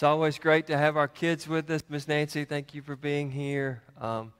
[0.00, 1.82] It's always great to have our kids with us.
[1.90, 3.82] Miss Nancy, thank you for being here.
[4.00, 4.32] Um,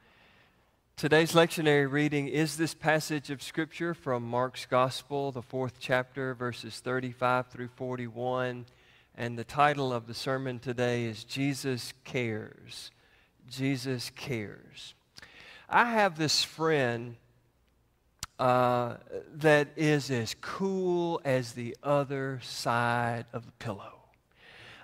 [0.96, 6.80] today's lectionary reading is this passage of Scripture from Mark's Gospel, the fourth chapter, verses
[6.80, 8.65] 35 through 41.
[9.15, 12.91] And the title of the sermon today is Jesus Cares.
[13.47, 14.95] Jesus Cares.
[15.69, 17.16] I have this friend
[18.38, 18.95] uh,
[19.34, 23.99] that is as cool as the other side of the pillow.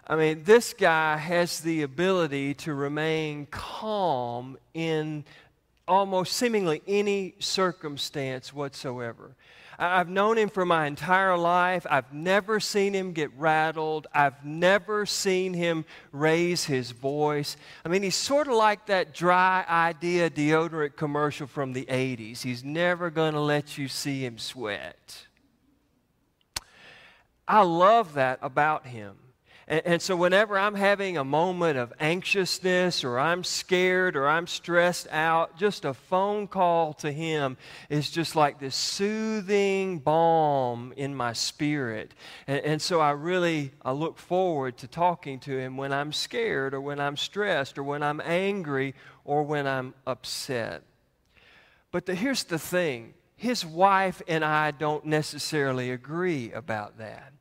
[0.09, 5.24] I mean, this guy has the ability to remain calm in
[5.88, 9.34] almost seemingly any circumstance whatsoever.
[9.79, 11.87] I've known him for my entire life.
[11.91, 14.06] I've never seen him get rattled.
[14.15, 17.57] I've never seen him raise his voice.
[17.84, 22.43] I mean, he's sort of like that dry idea deodorant commercial from the 80s.
[22.43, 25.27] He's never going to let you see him sweat.
[27.46, 29.16] I love that about him.
[29.68, 34.46] And, and, so, whenever I'm having a moment of anxiousness or I'm scared or I'm
[34.46, 37.56] stressed out, just a phone call to Him
[37.90, 42.14] is just like this soothing balm in my spirit.
[42.46, 46.73] And, and so, I really I look forward to talking to Him when I'm scared
[46.73, 50.84] or when I'm stressed or when I'm angry or when I'm upset.
[51.90, 57.32] But the, here's the thing His wife and I don't necessarily agree about that.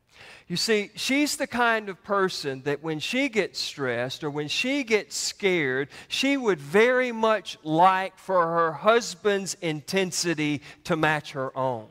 [0.48, 4.84] You see, she's the kind of person that when she gets stressed or when she
[4.84, 11.88] gets scared, she would very much like for her husband's intensity to match her own.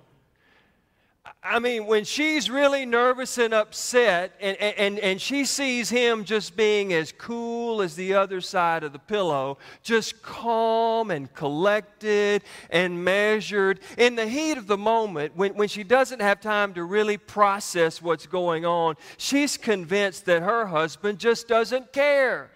[1.47, 6.57] I mean, when she's really nervous and upset, and, and, and she sees him just
[6.57, 13.05] being as cool as the other side of the pillow, just calm and collected and
[13.05, 17.17] measured, in the heat of the moment, when, when she doesn't have time to really
[17.17, 22.49] process what's going on, she's convinced that her husband just doesn't care.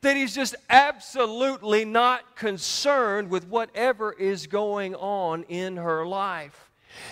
[0.00, 6.63] That he's just absolutely not concerned with whatever is going on in her life.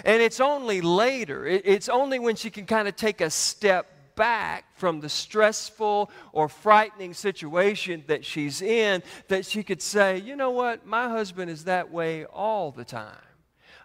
[0.05, 4.65] And it's only later, it's only when she can kind of take a step back
[4.77, 10.51] from the stressful or frightening situation that she's in that she could say, you know
[10.51, 13.17] what, my husband is that way all the time.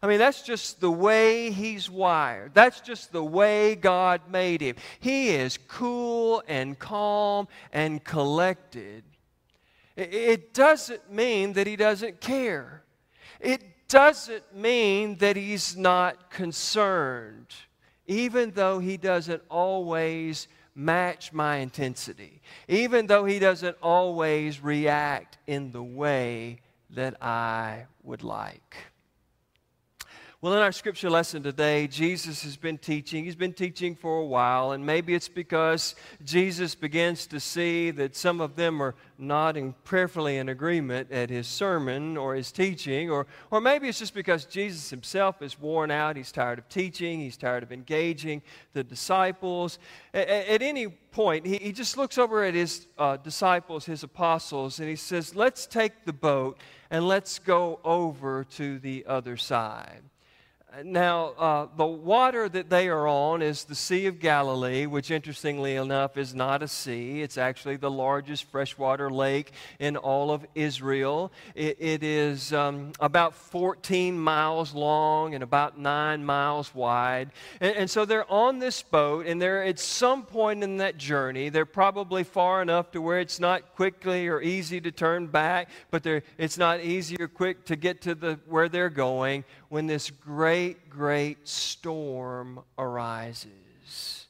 [0.02, 2.53] I mean, that's just the way he's wired.
[2.53, 4.75] That's just the way God made him.
[5.00, 9.03] He is cool and calm and collected.
[9.96, 12.84] It doesn't mean that he doesn't care.
[13.40, 17.53] It doesn't mean that he's not concerned,
[18.06, 25.72] even though he doesn't always match my intensity, even though he doesn't always react in
[25.72, 26.59] the way
[26.92, 28.75] that I would like.
[30.40, 33.24] Well, in our scripture lesson today, Jesus has been teaching.
[33.24, 38.16] He's been teaching for a while, and maybe it's because Jesus begins to see that
[38.16, 43.25] some of them are nodding prayerfully in agreement at his sermon or his teaching, or,
[43.50, 46.16] or maybe it's just because Jesus himself is worn out.
[46.16, 48.44] He's tired of teaching, he's tired of engaging
[48.74, 49.80] the disciples.
[50.14, 54.80] At, at any point, he, he just looks over at his uh, disciples, his apostles,
[54.80, 56.59] and he says, Let's take the boat
[56.92, 60.04] and let's go over to the other side.
[60.84, 65.76] Now, uh, the water that they are on is the Sea of Galilee, which, interestingly
[65.76, 67.24] enough, is not a sea.
[67.24, 71.32] It's actually the largest freshwater lake in all of Israel.
[71.56, 77.32] it, it is um, about 14 miles long and about nine miles wide.
[77.60, 81.50] And, and, so they're on this boat, and they're at some point in that journey,
[81.50, 86.06] they're probably far enough to where it's not quickly or easy to turn back, but
[86.38, 90.67] it's not easy or quick to get to the, where they're going when this great,
[90.90, 94.28] great storm arises.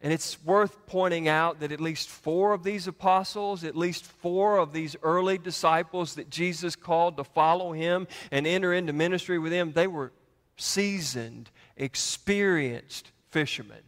[0.00, 4.58] And it's worth pointing out that at least four of these apostles, at least four
[4.58, 9.52] of these early disciples that Jesus called to follow him and enter into ministry with
[9.52, 10.12] him, they were
[10.56, 13.82] seasoned, experienced fishermen.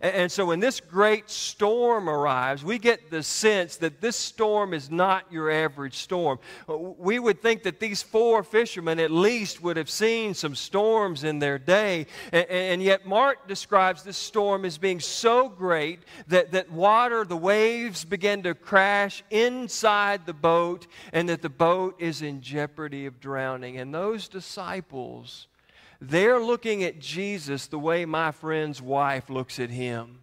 [0.00, 4.90] And so when this great storm arrives, we get the sense that this storm is
[4.90, 6.38] not your average storm.
[6.68, 11.38] We would think that these four fishermen at least would have seen some storms in
[11.38, 12.06] their day.
[12.32, 18.04] And yet Mark describes this storm as being so great that, that water, the waves
[18.04, 23.78] begin to crash inside the boat and that the boat is in jeopardy of drowning.
[23.78, 25.48] And those disciples
[26.00, 30.20] they're looking at Jesus the way my friend's wife looks at him.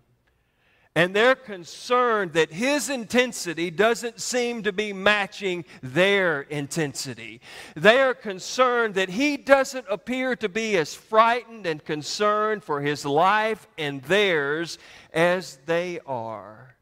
[0.96, 7.42] And they're concerned that his intensity doesn't seem to be matching their intensity.
[7.75, 13.06] They are concerned that he doesn't appear to be as frightened and concerned for his
[13.06, 14.78] life and theirs
[15.12, 16.76] as they are.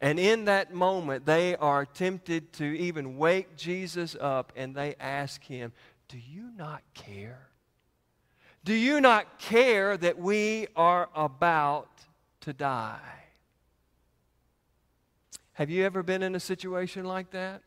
[0.00, 5.44] And in that moment, they are tempted to even wake Jesus up and they ask
[5.44, 5.72] him,
[6.08, 7.51] Do you not care?
[8.64, 11.90] Do you not care that we are about
[12.42, 13.00] to die?
[15.54, 17.62] Have you ever been in a situation like that?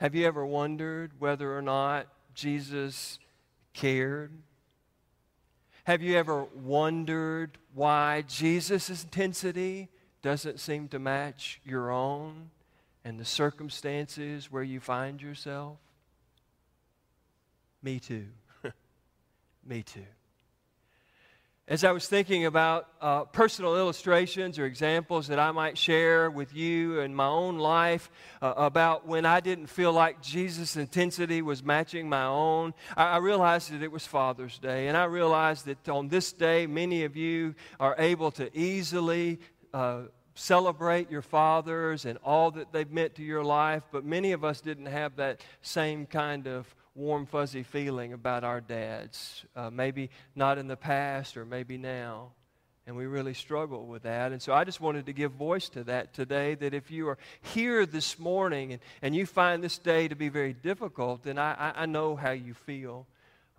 [0.00, 3.18] Have you ever wondered whether or not Jesus
[3.72, 4.32] cared?
[5.84, 9.88] Have you ever wondered why Jesus' intensity
[10.22, 12.50] doesn't seem to match your own
[13.04, 15.78] and the circumstances where you find yourself?
[17.82, 18.26] Me too.
[19.64, 20.04] Me too.
[21.68, 26.52] As I was thinking about uh, personal illustrations or examples that I might share with
[26.54, 28.10] you in my own life
[28.42, 33.16] uh, about when I didn't feel like Jesus' intensity was matching my own, I, I
[33.18, 34.88] realized that it was Father's Day.
[34.88, 39.38] And I realized that on this day, many of you are able to easily
[39.72, 40.02] uh,
[40.34, 44.60] celebrate your fathers and all that they've meant to your life, but many of us
[44.60, 49.44] didn't have that same kind of warm, fuzzy feeling about our dads.
[49.56, 52.32] Uh, maybe not in the past or maybe now.
[52.86, 54.32] And we really struggle with that.
[54.32, 57.18] And so I just wanted to give voice to that today that if you are
[57.40, 61.72] here this morning and, and you find this day to be very difficult, then I,
[61.76, 63.06] I, know how you feel.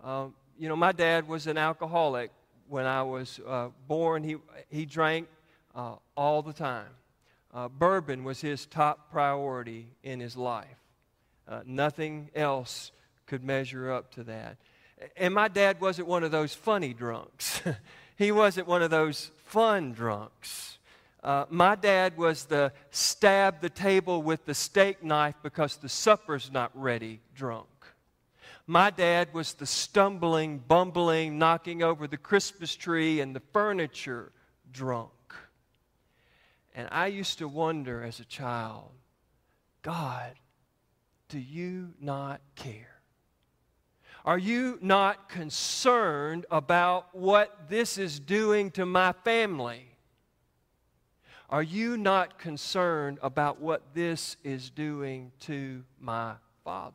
[0.02, 2.30] Um, you know, my dad was an alcoholic
[2.68, 4.24] when I was uh, born.
[4.24, 4.36] He,
[4.68, 5.26] he drank
[5.74, 6.90] uh, all the time.
[7.52, 10.66] Uh, bourbon was his top priority in his life.
[11.48, 12.92] Uh, nothing else
[13.34, 14.56] could measure up to that.
[15.16, 17.60] And my dad wasn't one of those funny drunks.
[18.16, 20.78] he wasn't one of those fun drunks.
[21.20, 26.52] Uh, my dad was the stab the table with the steak knife because the supper's
[26.52, 27.66] not ready drunk.
[28.68, 34.30] My dad was the stumbling, bumbling, knocking over the Christmas tree and the furniture
[34.70, 35.10] drunk.
[36.72, 38.92] And I used to wonder as a child
[39.82, 40.34] God,
[41.28, 42.93] do you not care?
[44.24, 49.84] Are you not concerned about what this is doing to my family?
[51.50, 56.34] Are you not concerned about what this is doing to my
[56.64, 56.94] father?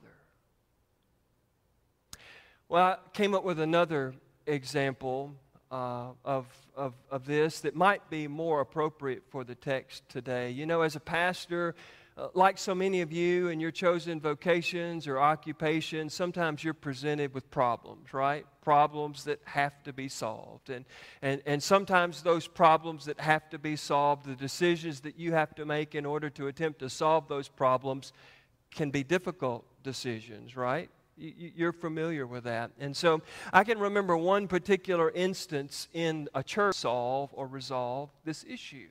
[2.68, 4.16] Well, I came up with another
[4.48, 5.31] example
[5.72, 10.50] uh, of, of, of this that might be more appropriate for the text today.
[10.50, 11.76] You know, as a pastor,
[12.19, 17.33] Uh, like so many of you in your chosen vocations or occupations, sometimes you're presented
[17.33, 18.45] with problems, right?
[18.62, 20.69] Problems that have to be solved.
[20.69, 20.83] And,
[21.21, 25.56] and, and sometimes those problems that have to be solved, the decisions that you have
[25.56, 28.12] to make in order to attempt to solve those problems,
[28.71, 30.89] can be difficult decisions, right?
[31.16, 32.71] You're familiar with that.
[32.80, 33.21] And so
[33.54, 38.88] I can remember one particular instance in a church solve or resolve this issue.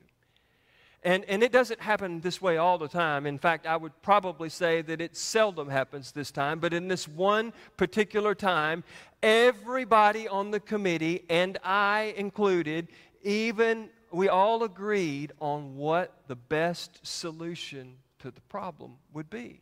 [1.01, 3.25] And, and it doesn't happen this way all the time.
[3.25, 6.59] In fact, I would probably say that it seldom happens this time.
[6.59, 8.83] But in this one particular time,
[9.23, 12.89] everybody on the committee, and I included,
[13.23, 19.61] even we all agreed on what the best solution to the problem would be.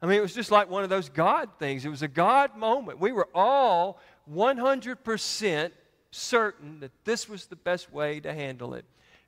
[0.00, 1.84] I mean, it was just like one of those God things.
[1.84, 3.00] It was a God moment.
[3.00, 3.98] We were all
[4.32, 5.70] 100%
[6.10, 8.84] certain that this was the best way to handle it.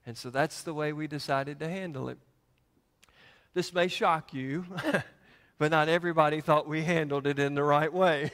[0.08, 2.16] And so that's the way we decided to handle it.
[3.52, 4.64] This may shock you,
[5.58, 8.30] but not everybody thought we handled it in the right way.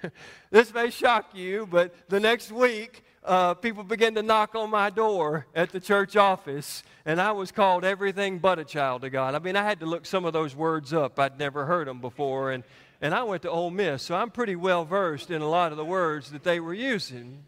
[0.50, 4.90] this may shock you, but the next week, uh, people began to knock on my
[4.90, 9.36] door at the church office, and I was called everything but a child of God.
[9.36, 11.20] I mean, I had to look some of those words up.
[11.20, 12.64] I'd never heard them before, and,
[13.00, 15.78] and I went to Ole Miss, so I'm pretty well versed in a lot of
[15.78, 17.44] the words that they were using.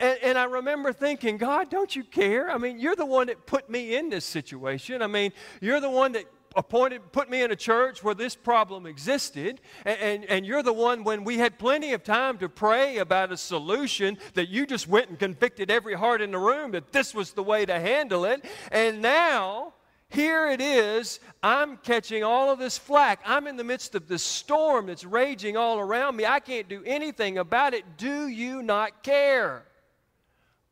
[0.00, 2.50] And, and, I remember thinking, God, don't you care?
[2.50, 5.02] I mean, you're the one that put me in this situation.
[5.02, 6.24] I mean, you're the one that
[6.54, 9.60] appointed, put me in a church where this problem existed.
[9.84, 13.32] And, and, and you're the one when we had plenty of time to pray about
[13.32, 17.14] a solution that you just went and convicted every heart in the room that this
[17.14, 18.44] was the way to handle it.
[18.70, 19.74] And now,
[20.10, 21.20] here it is.
[21.42, 23.20] I'm catching all of this flack.
[23.24, 26.24] I'm in the midst of this storm that's raging all around me.
[26.24, 27.84] I can't do anything about it.
[27.96, 29.64] Do you not care?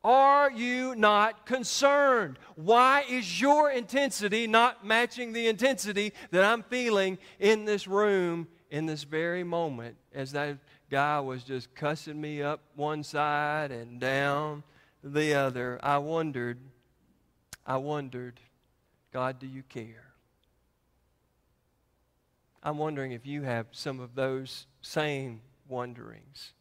[0.06, 2.38] Are you not concerned?
[2.54, 8.86] Why is your intensity not matching the intensity that I'm feeling in this room in
[8.86, 10.58] this very moment as that
[10.92, 14.62] guy was just cussing me up one side and down
[15.02, 15.80] the other?
[15.82, 16.58] I wondered,
[17.66, 18.38] I wondered,
[19.12, 20.12] God, do you care?
[22.62, 26.52] I'm wondering if you have some of those same wonderings.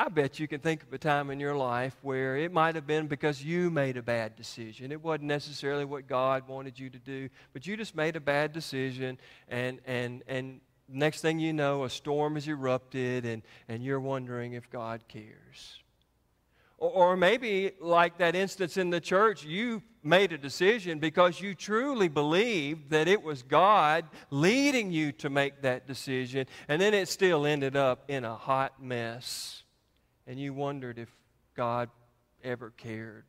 [0.00, 2.86] I bet you can think of a time in your life where it might have
[2.86, 4.92] been because you made a bad decision.
[4.92, 8.54] It wasn't necessarily what God wanted you to do, but you just made a bad
[8.54, 14.00] decision, and, and, and next thing you know, a storm has erupted, and, and you're
[14.00, 15.82] wondering if God cares.
[16.78, 21.54] Or, or maybe, like that instance in the church, you made a decision because you
[21.54, 27.06] truly believed that it was God leading you to make that decision, and then it
[27.10, 29.59] still ended up in a hot mess.
[30.30, 31.08] And you wondered if
[31.56, 31.88] God
[32.44, 33.24] ever cared.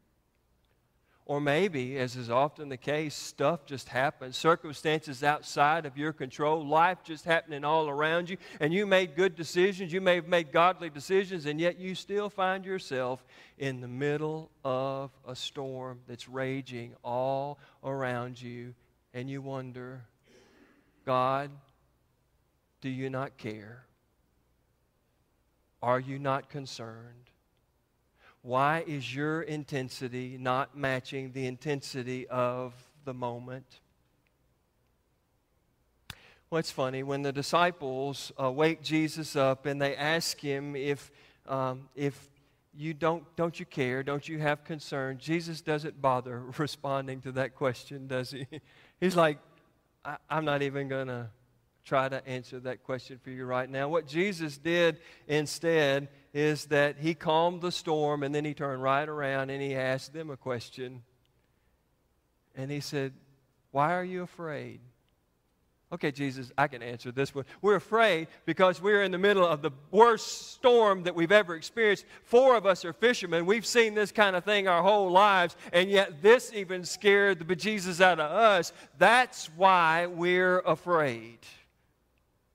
[1.26, 6.64] Or maybe, as is often the case, stuff just happens, circumstances outside of your control,
[6.64, 10.52] life just happening all around you, and you made good decisions, you may have made
[10.52, 13.26] godly decisions, and yet you still find yourself
[13.58, 18.76] in the middle of a storm that's raging all around you,
[19.12, 20.04] and you wonder,
[21.04, 21.50] God,
[22.80, 23.86] do you not care?
[25.82, 27.30] Are you not concerned?
[28.44, 32.74] Why is your intensity not matching the intensity of
[33.06, 33.66] the moment?
[36.50, 37.02] Well, it's funny.
[37.04, 41.12] When the disciples uh, wake Jesus up and they ask him if,
[41.48, 42.30] um, if
[42.76, 44.04] you don't, don't you care?
[44.04, 45.18] Don't you have concern?
[45.18, 48.48] Jesus doesn't bother responding to that question, does he?
[49.00, 49.38] He's like,
[50.04, 51.30] I, I'm not even going to
[51.84, 53.90] try to answer that question for you right now.
[53.90, 59.08] What Jesus did instead is that he calmed the storm and then he turned right
[59.08, 61.02] around and he asked them a question.
[62.56, 63.14] And he said,
[63.72, 64.82] Why are you afraid?
[65.94, 67.44] Okay, Jesus, I can answer this one.
[67.62, 72.06] We're afraid because we're in the middle of the worst storm that we've ever experienced.
[72.24, 73.46] Four of us are fishermen.
[73.46, 77.56] We've seen this kind of thing our whole lives, and yet this even scared the
[77.56, 78.72] bejesus out of us.
[79.00, 81.40] That's why we're afraid.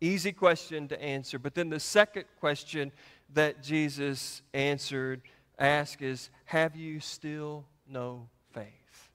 [0.00, 1.38] Easy question to answer.
[1.38, 2.92] But then the second question
[3.32, 5.22] that Jesus answered,
[5.58, 9.10] asked is, Have you still no faith?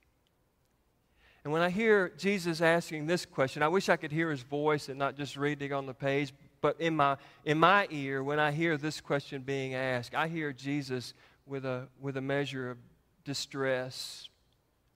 [1.43, 4.89] And when I hear Jesus asking this question, I wish I could hear his voice
[4.89, 6.33] and not just reading on the page.
[6.61, 10.53] But in my, in my ear, when I hear this question being asked, I hear
[10.53, 11.15] Jesus
[11.47, 12.77] with a, with a measure of
[13.23, 14.29] distress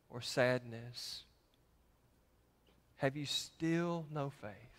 [0.09, 1.23] or sadness.
[2.97, 4.74] Have you still no faith?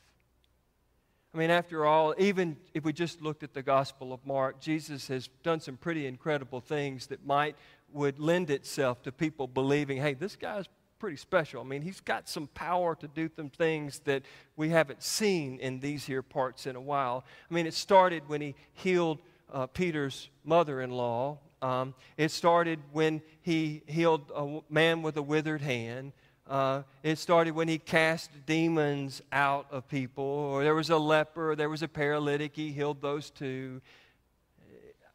[1.37, 5.07] I mean, after all, even if we just looked at the Gospel of Mark, Jesus
[5.09, 7.57] has done some pretty incredible things that might
[7.93, 10.65] would lend itself to people believing, hey, this guy's
[10.99, 11.61] pretty special.
[11.61, 14.23] I mean, he's got some power to do some things that
[14.57, 17.23] we haven't seen in these here parts in a while.
[17.51, 19.19] I mean, it started when he healed
[19.53, 21.37] uh, Peter's mother in law.
[21.61, 26.13] Um, it started when he healed a man with a withered hand.
[26.49, 31.57] Uh, it started when he cast demons out of people, or there was a leper,
[31.57, 33.81] there was a paralytic, he healed those too.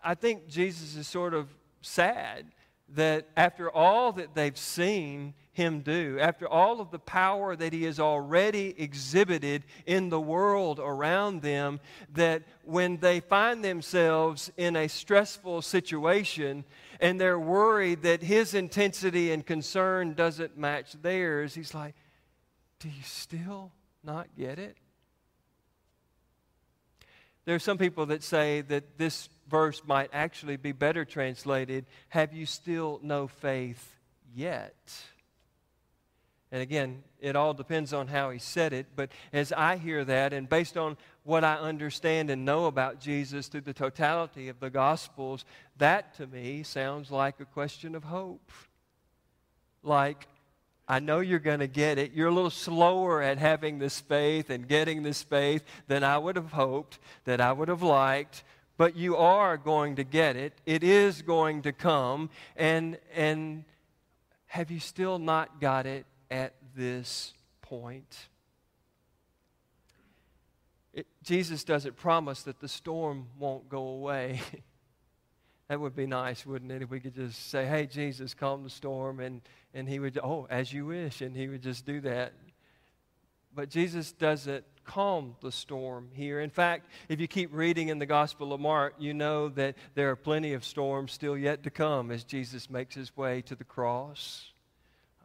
[0.04, 1.48] I think Jesus is sort of
[1.82, 2.48] sad
[2.90, 7.84] that after all that they've seen him do, after all of the power that he
[7.84, 11.80] has already exhibited in the world around them,
[12.14, 16.64] that when they find themselves in a stressful situation,
[17.02, 21.96] and they're worried that his intensity and concern doesn't match theirs, he's like,
[22.80, 23.72] Do you still
[24.04, 24.78] not get it?
[27.46, 32.34] There are some people that say that this verse might actually be better translated Have
[32.34, 33.96] you still no faith
[34.34, 34.76] yet?
[36.52, 38.88] And again, it all depends on how he said it.
[38.96, 43.48] But as I hear that, and based on what I understand and know about Jesus
[43.48, 45.46] through the totality of the Gospels,
[45.78, 48.52] that to me sounds like a question of hope.
[49.82, 50.28] Like,
[50.90, 52.12] I know you're going to get it.
[52.12, 56.36] You're a little slower at having this faith and getting this faith than I would
[56.36, 58.44] have hoped, that I would have liked,
[58.78, 60.60] but you are going to get it.
[60.66, 62.30] It is going to come.
[62.58, 63.64] And, and
[64.48, 68.30] have you still not got it at this point.
[70.94, 74.42] It, Jesus doesn't promise that the storm won't go away.
[75.68, 78.70] that would be nice, wouldn't it, if we could just say, hey, Jesus, calm the
[78.70, 79.42] storm, and,
[79.74, 82.34] and he would, oh, as you wish, and he would just do that.
[83.54, 86.40] But Jesus doesn't calm the storm here.
[86.40, 90.10] In fact, if you keep reading in the Gospel of Mark, you know that there
[90.10, 93.66] are plenty of storms still yet to come as Jesus makes his way to the
[93.66, 94.51] cross.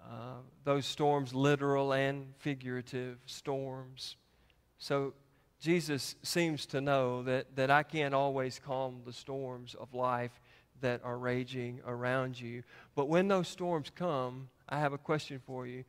[0.06, 4.16] Uh, those storms, literal and figurative storms.
[4.78, 5.14] So
[5.60, 10.40] Jesus seems to know that, that I can't always calm the storms of life
[10.80, 12.62] that are raging around you.
[12.94, 15.84] But when those storms come, I have a question for you.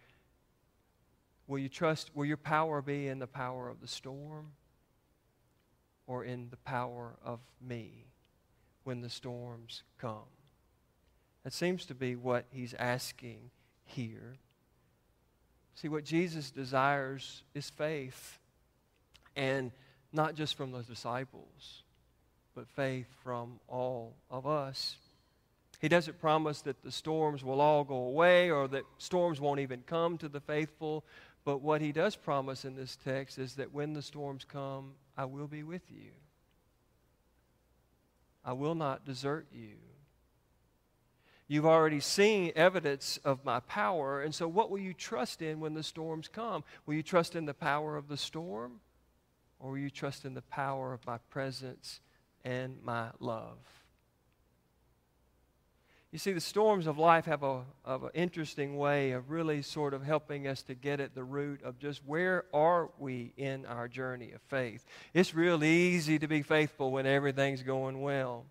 [1.46, 4.54] Will you trust, will your power be in the power of the storm
[6.08, 8.08] or in the power of me?
[8.88, 10.32] when the storms come?
[11.44, 13.52] That seems to be what he's asking
[13.88, 14.36] here.
[15.75, 18.39] See, what Jesus desires is faith.
[19.36, 19.72] And
[20.12, 21.84] not just from the disciples,
[22.56, 24.98] but faith from all of us.
[25.79, 29.84] He doesn't promise that the storms will all go away or that storms won't even
[29.86, 31.06] come to the faithful.
[31.46, 35.25] But what he does promise in this text is that when the storms come, I
[35.25, 36.12] will be with you.
[38.44, 39.75] I will not desert you.
[41.48, 45.74] You've already seen evidence of my power, and so what will you trust in when
[45.74, 46.63] the storms come?
[46.86, 48.82] Will you trust in the power of the storm,
[49.60, 52.01] or will you trust in the power of my presence
[52.44, 53.58] and my love?
[56.12, 59.94] You see, the storms of life have a of an interesting way of really sort
[59.94, 63.89] of helping us to get at the root of just where are we in our
[63.89, 64.86] journey of faith.
[65.13, 68.46] It's real easy to be faithful when everything's going well,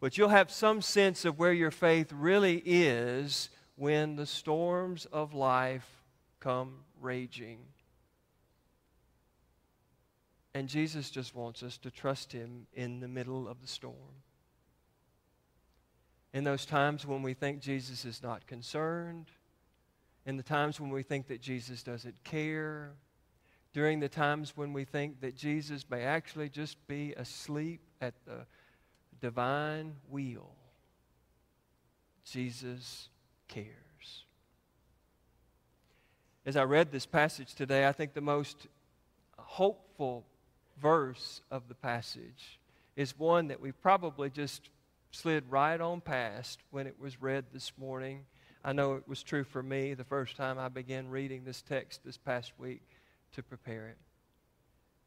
[0.00, 5.34] but you'll have some sense of where your faith really is when the storms of
[5.34, 5.88] life
[6.40, 7.58] come raging.
[10.54, 14.22] And Jesus just wants us to trust Him in the middle of the storm
[16.36, 19.30] in those times when we think Jesus is not concerned,
[20.26, 22.92] in the times when we think that Jesus doesn't care,
[23.72, 28.44] during the times when we think that Jesus may actually just be asleep at the
[29.20, 30.50] divine wheel.
[32.24, 33.08] Jesus
[33.48, 34.24] cares.
[36.44, 38.66] As I read this passage today, I think the most
[39.38, 40.24] hopeful
[40.80, 42.60] verse of the passage
[42.94, 44.70] is one that we probably just
[45.10, 48.24] slid right on past when it was read this morning.
[48.64, 52.00] I know it was true for me the first time I began reading this text
[52.04, 52.82] this past week
[53.32, 53.98] to prepare it.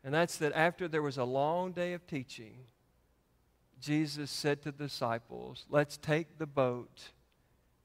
[0.03, 2.65] And that's that after there was a long day of teaching,
[3.79, 7.09] Jesus said to the disciples, Let's take the boat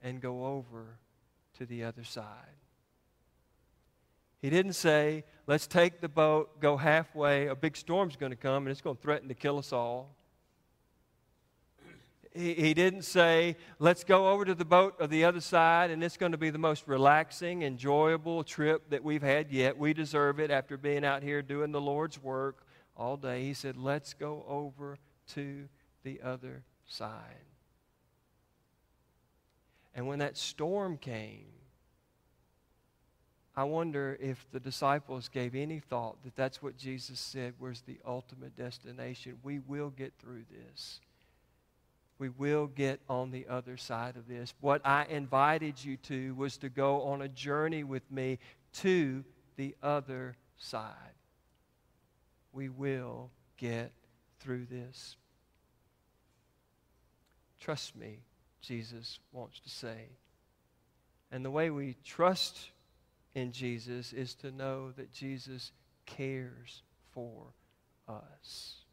[0.03, 0.99] and go over
[1.59, 2.25] to the other side.
[4.40, 8.64] He didn't say, Let's take the boat, go halfway, a big storm's going to come
[8.64, 10.16] and it's going to threaten to kill us all
[12.35, 16.16] he, didn't say, let's go over to the boat of the other side and it's
[16.16, 19.79] going to be the most relaxing, enjoyable trip that we've had yet.
[19.79, 22.66] We deserve it after being out here doing the Lord's work
[22.97, 23.45] all day.
[23.45, 24.99] He said, let's go over
[25.35, 25.69] to
[26.05, 27.45] the other side.
[29.95, 31.47] And when that storm came,
[33.57, 37.99] I wonder if the disciples gave any thought that that's what Jesus said was the
[38.05, 39.38] ultimate destination.
[39.43, 41.01] We will get through this
[42.19, 44.55] we will get on the other side of this.
[44.61, 48.38] What I invited you to was to go on a journey with me
[48.75, 49.25] to
[49.57, 50.93] the other side.
[52.53, 53.93] We will get
[54.38, 55.17] through this.
[57.64, 58.20] Trust me,
[58.61, 60.11] Jesus wants to say.
[61.33, 62.70] And the way we trust
[63.35, 65.72] in Jesus is to know that Jesus
[66.07, 67.55] cares for
[68.07, 68.85] us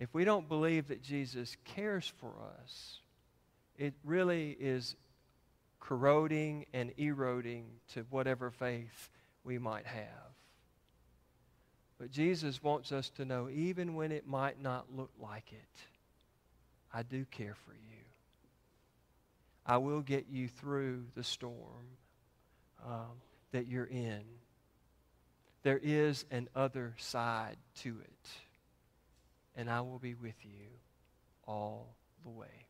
[0.00, 3.00] if we don't believe that Jesus cares for us,
[3.76, 4.96] it really is
[5.78, 9.10] corroding and eroding to whatever faith
[9.44, 10.32] we might have.
[11.98, 15.82] But Jesus wants us to know, even when it might not look like it,
[16.92, 18.04] I do care for you.
[19.66, 21.86] I will get you through the storm
[22.84, 23.20] um,
[23.52, 24.22] that you're in.
[25.62, 28.28] There is an other side to it
[29.56, 30.68] and I will be with you
[31.46, 32.69] all the way.